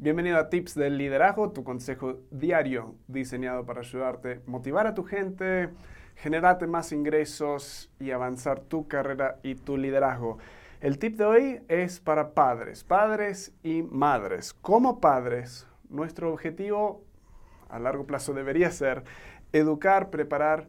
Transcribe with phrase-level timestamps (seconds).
[0.00, 5.70] Bienvenido a Tips del Liderazgo, tu consejo diario diseñado para ayudarte motivar a tu gente,
[6.14, 10.38] generarte más ingresos y avanzar tu carrera y tu liderazgo.
[10.80, 14.54] El tip de hoy es para padres, padres y madres.
[14.54, 17.02] Como padres, nuestro objetivo
[17.68, 19.02] a largo plazo debería ser
[19.52, 20.68] educar, preparar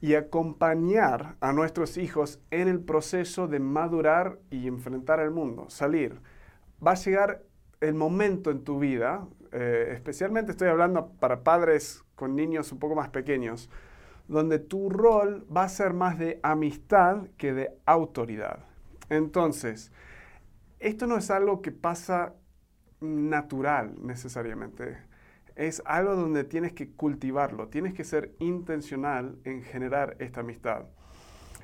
[0.00, 6.20] y acompañar a nuestros hijos en el proceso de madurar y enfrentar el mundo, salir.
[6.80, 7.42] Va a llegar
[7.82, 12.94] el momento en tu vida, eh, especialmente estoy hablando para padres con niños un poco
[12.94, 13.68] más pequeños,
[14.28, 18.60] donde tu rol va a ser más de amistad que de autoridad.
[19.10, 19.90] Entonces,
[20.78, 22.34] esto no es algo que pasa
[23.00, 24.98] natural necesariamente.
[25.56, 30.84] Es algo donde tienes que cultivarlo, tienes que ser intencional en generar esta amistad.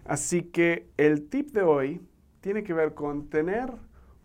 [0.05, 2.00] Así que el tip de hoy
[2.41, 3.73] tiene que ver con tener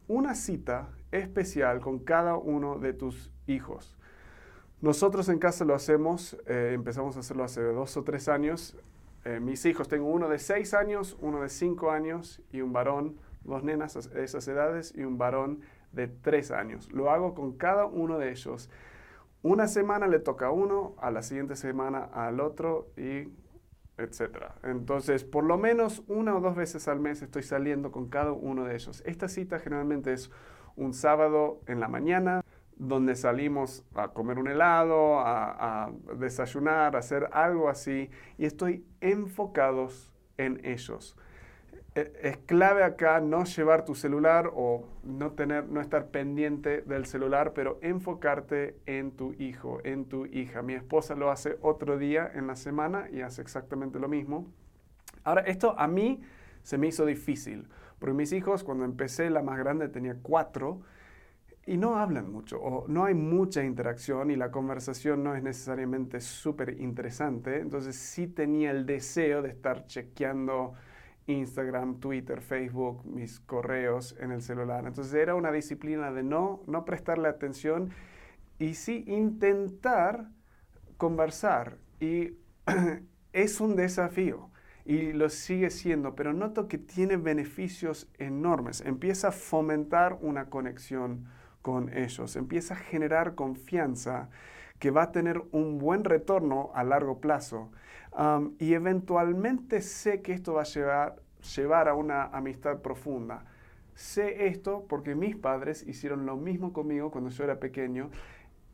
[0.07, 3.97] una cita especial con cada uno de tus hijos.
[4.81, 8.75] Nosotros en casa lo hacemos, eh, empezamos a hacerlo hace dos o tres años.
[9.23, 13.17] Eh, mis hijos, tengo uno de seis años, uno de cinco años y un varón,
[13.45, 15.61] dos nenas de esas edades y un varón
[15.93, 16.91] de tres años.
[16.91, 18.69] Lo hago con cada uno de ellos.
[19.41, 23.29] Una semana le toca a uno, a la siguiente semana al otro y
[23.97, 24.55] etcétera.
[24.63, 28.65] Entonces, por lo menos una o dos veces al mes estoy saliendo con cada uno
[28.65, 29.03] de ellos.
[29.05, 30.31] Esta cita generalmente es
[30.75, 32.43] un sábado en la mañana,
[32.75, 40.11] donde salimos a comer un helado, a, desayunar, a hacer algo así, y estoy enfocados
[40.37, 41.15] en ellos.
[41.95, 47.05] E, es clave acá no llevar tu celular o no, tener, no estar pendiente del
[47.05, 50.61] celular, pero enfocarte en tu hijo, en tu hija.
[50.61, 54.47] Mi esposa lo hace otro día en la semana y hace exactamente lo mismo.
[55.23, 56.21] Ahora, esto a mí
[56.63, 57.67] se me hizo difícil
[58.03, 60.81] porque mis hijos, cuando empecé, la más grande tenía cuatro
[61.65, 66.19] y no hablan mucho o no hay mucha interacción y la conversación no es necesariamente
[66.19, 67.61] súper interesante.
[67.61, 70.73] Entonces sí tenía el deseo de estar chequeando
[71.27, 74.85] Instagram, Twitter, Facebook, mis correos en el celular.
[74.85, 77.91] Entonces era una disciplina de no, no prestarle atención
[78.59, 80.29] y sí intentar
[80.97, 81.77] conversar.
[81.99, 82.37] Y
[83.33, 84.49] es un desafío
[84.85, 88.81] y lo sigue siendo, pero noto que tiene beneficios enormes.
[88.81, 91.25] Empieza a fomentar una conexión
[91.61, 94.29] con ellos, empieza a generar confianza
[94.83, 97.71] que va a tener un buen retorno a largo plazo.
[98.59, 101.15] y eventualmente sé que esto va a llevar,
[101.55, 103.45] llevar a una amistad profunda.
[103.95, 108.09] Sé esto porque mis padres hicieron lo mismo conmigo cuando yo era pequeño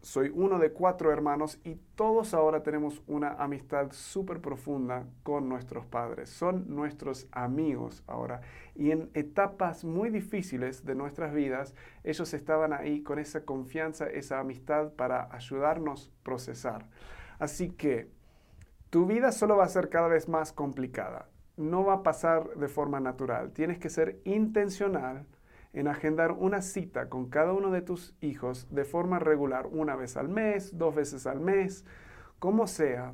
[0.01, 5.85] soy uno de cuatro hermanos y todos ahora tenemos una amistad súper profunda con nuestros
[5.85, 6.29] padres.
[6.29, 8.41] Son nuestros amigos ahora.
[8.75, 14.39] Y en etapas muy difíciles de nuestras vidas, ellos estaban ahí con esa confianza, esa
[14.39, 16.87] amistad para ayudarnos a procesar.
[17.37, 18.09] Así que
[18.89, 21.27] tu vida solo va a ser cada vez más complicada.
[21.57, 23.51] No va a pasar de forma natural.
[23.51, 25.25] Tienes que ser intencional
[25.73, 30.17] en agendar una cita con cada uno de tus hijos de forma regular, una vez
[30.17, 31.85] al mes, dos veces al mes,
[32.39, 33.13] como sea,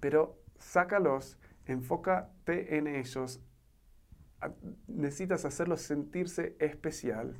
[0.00, 3.40] pero sácalos, enfócate en ellos,
[4.86, 7.36] necesitas hacerlos sentirse especial.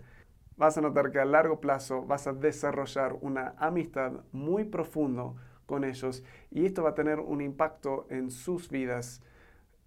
[0.56, 5.84] Vas a notar que a largo plazo vas a desarrollar una amistad muy profundo con
[5.84, 9.22] ellos y esto va a tener un impacto en sus vidas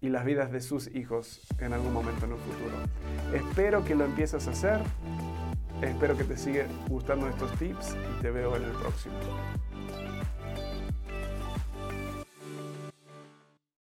[0.02, 2.76] y las vidas de sus hijos en algún momento en un futuro.
[3.32, 4.80] Espero que lo empieces a hacer.
[5.80, 9.14] Espero que te siga gustando estos tips y te veo en el próximo.